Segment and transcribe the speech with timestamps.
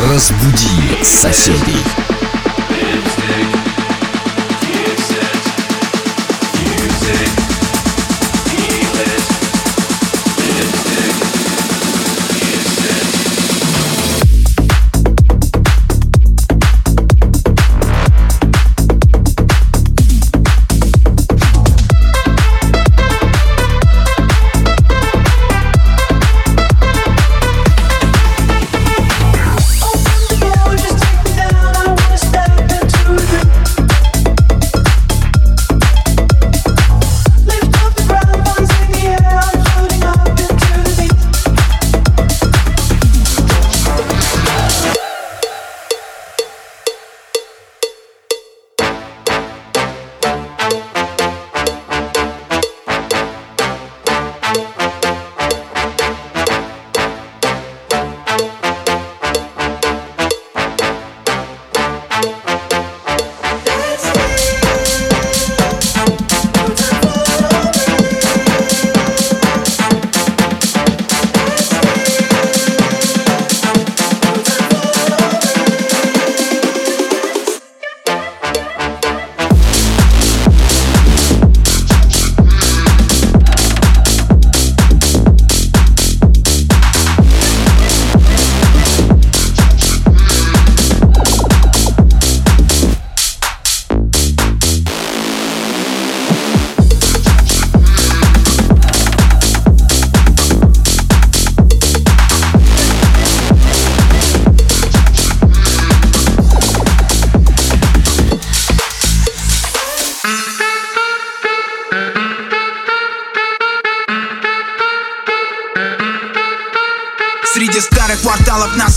[0.00, 2.17] Разбуди соседей.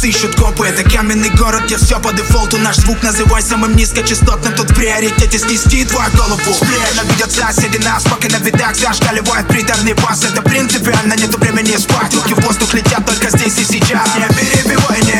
[0.00, 0.66] Нас ищут копы.
[0.66, 2.58] Это каменный город, где все по дефолту.
[2.58, 6.40] Наш звук называй самым низкочастотным Тут в приоритете снести твою голову.
[6.40, 10.24] Спокойно видят соседи нас, пока на видах Зашкаливает приторный бас.
[10.24, 12.14] Это принципиально, нету времени спать.
[12.14, 14.08] Руки в воздух летят только здесь и сейчас.
[14.16, 15.19] Не перебивай, не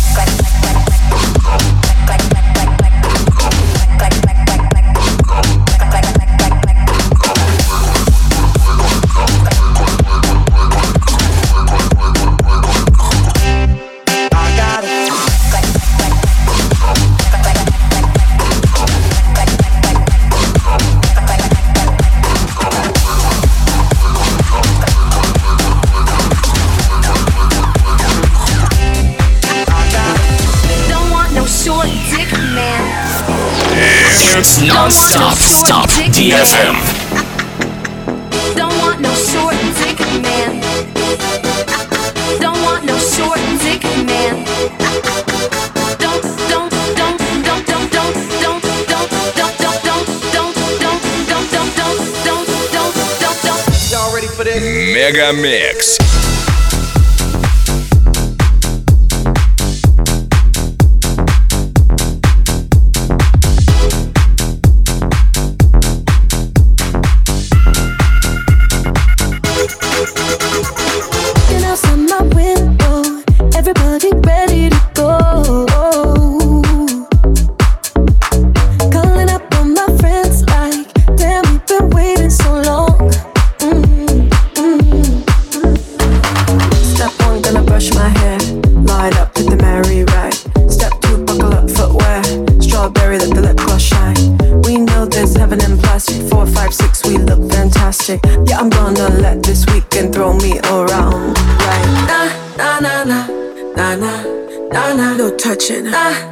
[55.01, 56.10] Мегамикс.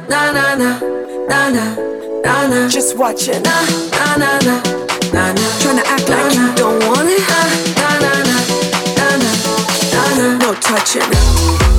[0.08, 0.70] na na na
[1.28, 1.64] na na
[2.24, 2.68] na na.
[2.68, 3.42] Just watch it.
[3.44, 3.56] Na
[4.00, 4.54] na na na
[5.12, 5.46] na na.
[5.60, 7.22] Tryna act like you don't want it.
[7.78, 8.38] Na na na
[8.98, 10.38] na na na.
[10.38, 11.69] No touching.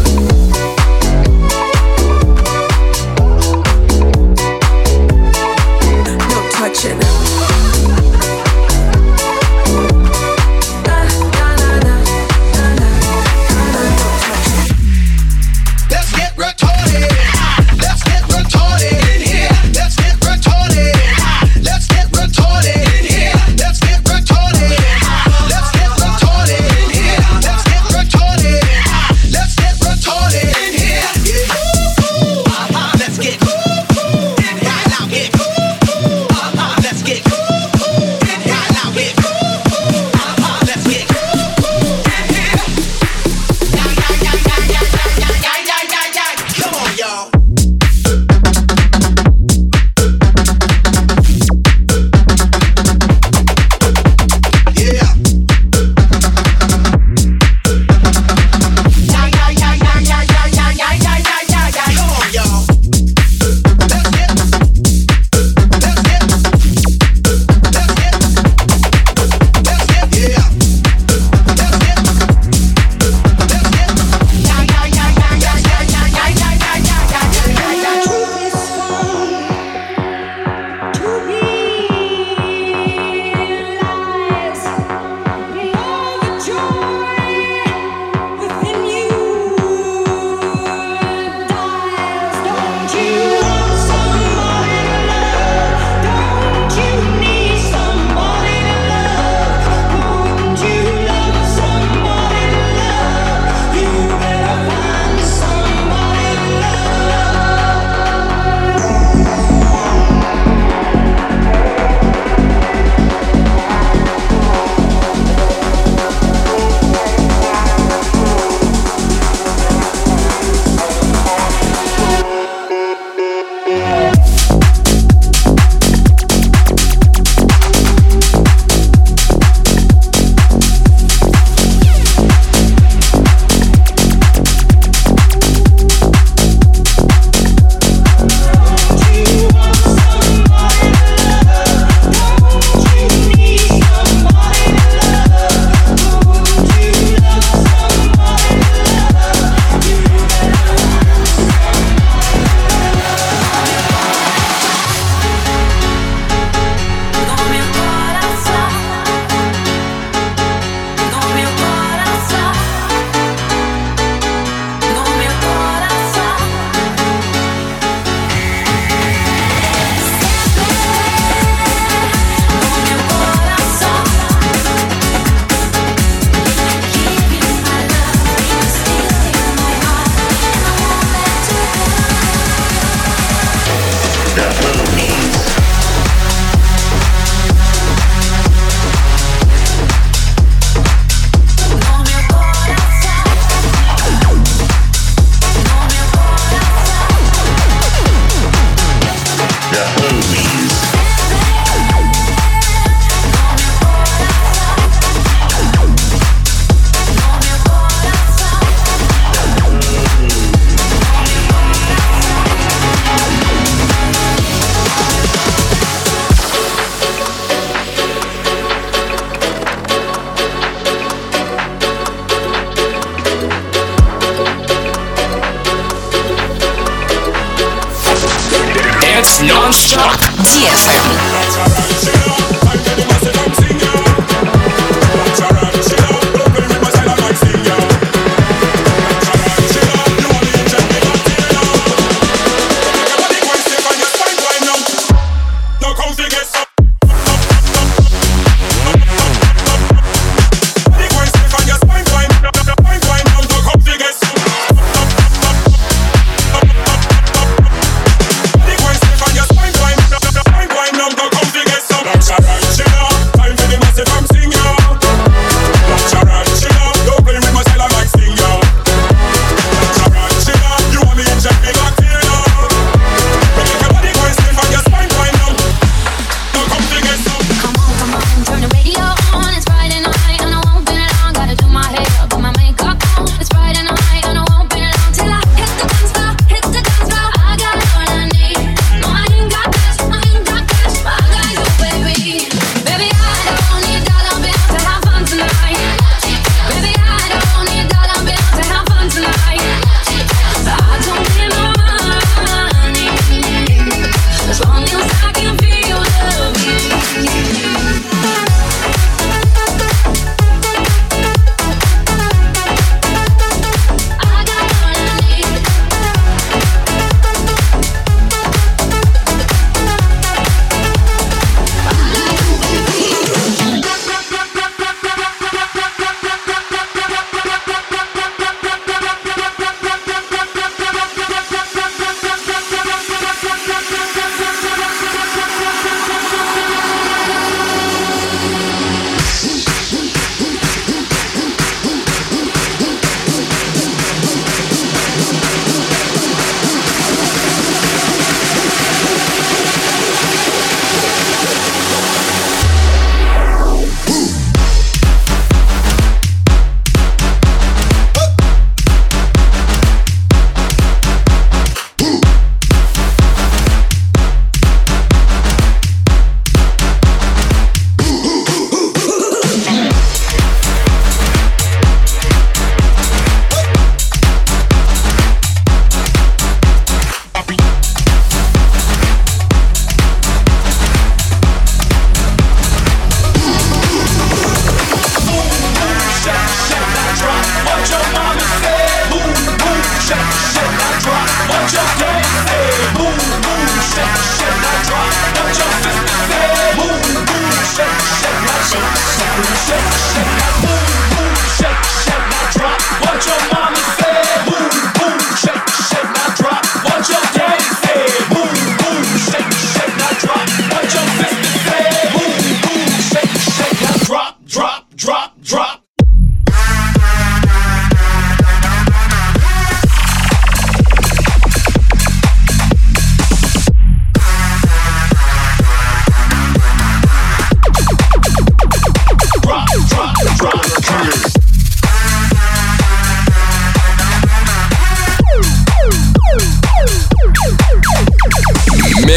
[230.53, 231.30] 谢夫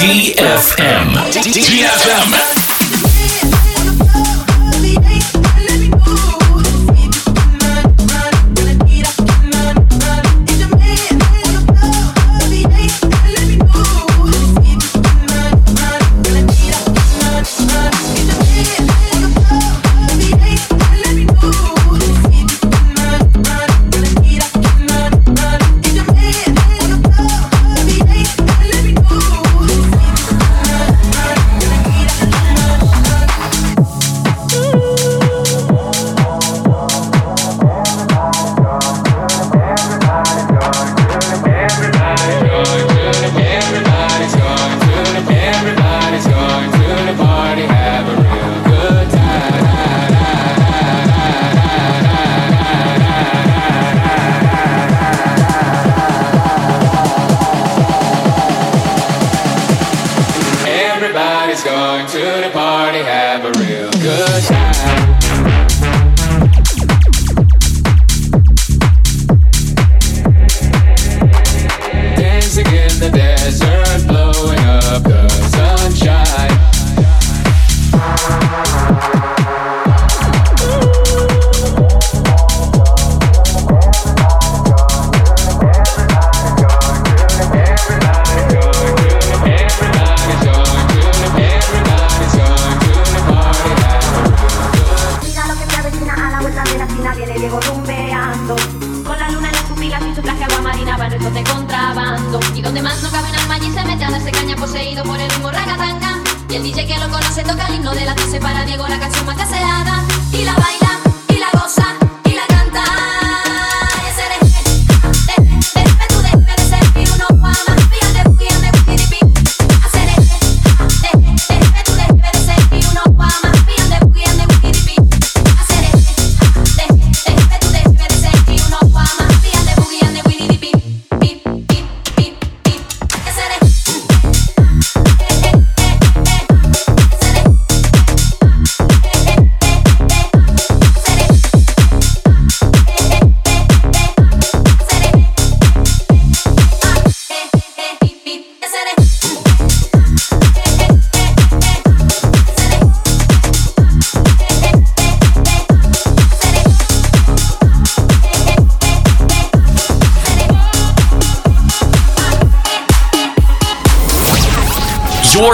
[0.00, 1.08] DFM.
[1.30, 2.69] DFM.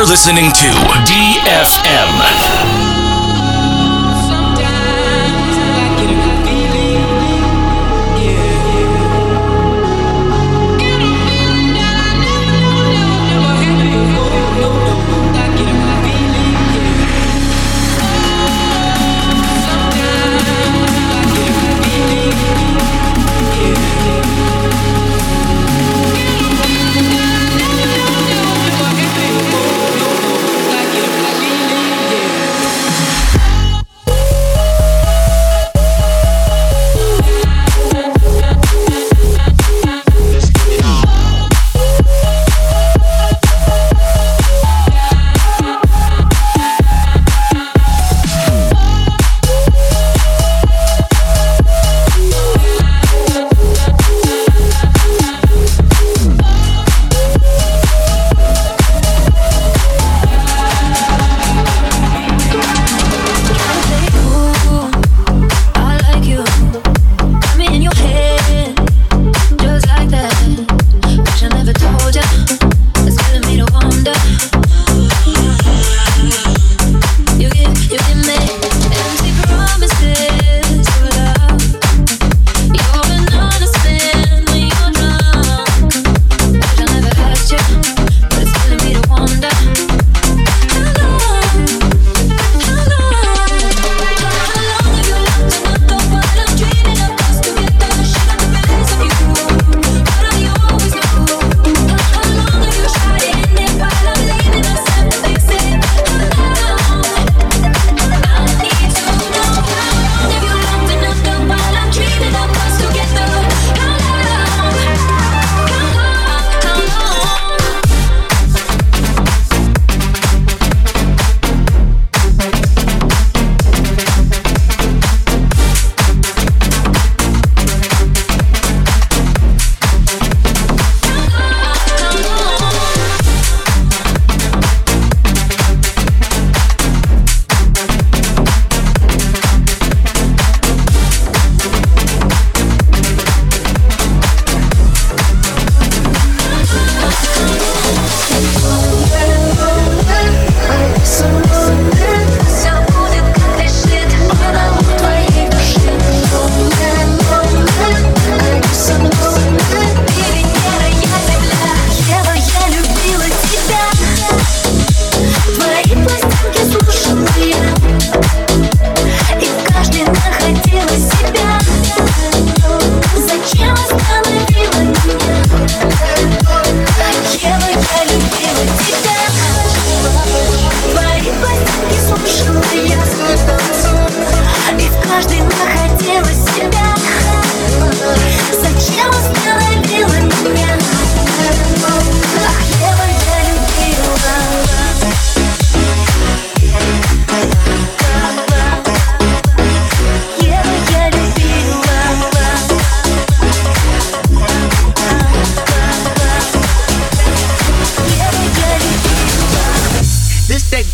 [0.02, 0.66] Listening to
[1.06, 2.75] DFM.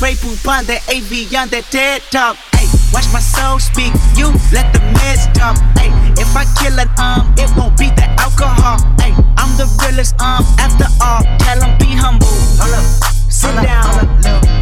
[0.02, 2.34] Grey Poupon, that Evian that TED Talk.
[2.58, 5.54] Ay, watch my soul speak, you let the meds talk.
[5.78, 8.82] Ay, if I kill it, um, it won't be the alcohol.
[8.98, 11.22] Ay, I'm the realest, um, after all.
[11.38, 12.26] Tell 'em be humble.
[12.58, 12.82] Hold up,
[13.30, 13.86] sit down.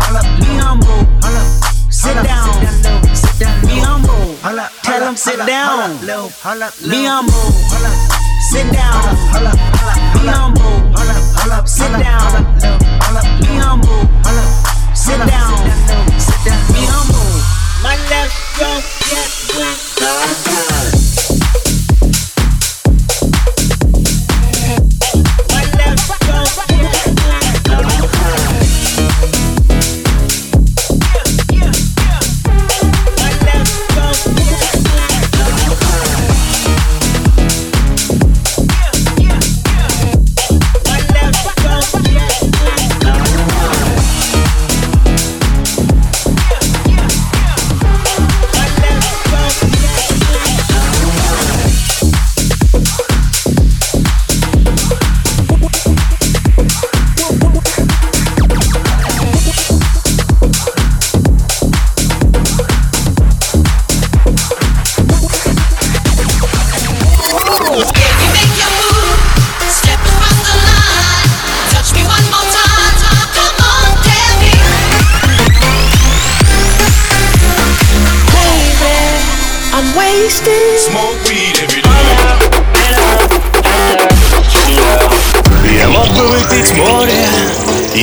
[0.05, 1.09] Hold up, Be humble.
[1.25, 1.49] Hold up,
[1.89, 2.53] Sit down.
[3.65, 4.37] Be humble.
[4.85, 5.97] Tell 'em sit down.
[6.85, 7.49] Be humble.
[8.53, 9.09] Sit down.
[10.13, 10.85] Be humble.
[11.65, 12.29] Sit down.
[13.41, 14.11] Be humble.
[15.11, 16.73] Sit down.
[16.73, 17.43] Be humble.
[17.83, 21.00] My left don't get wet.